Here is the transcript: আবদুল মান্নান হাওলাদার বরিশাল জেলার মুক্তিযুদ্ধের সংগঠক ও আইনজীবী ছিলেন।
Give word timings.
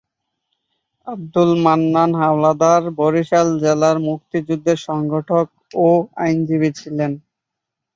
আবদুল 1.07 1.51
মান্নান 1.65 2.11
হাওলাদার 2.21 2.83
বরিশাল 2.99 3.47
জেলার 3.63 3.97
মুক্তিযুদ্ধের 4.07 4.79
সংগঠক 4.87 5.47
ও 5.77 5.87
আইনজীবী 6.21 6.69
ছিলেন। 6.79 7.11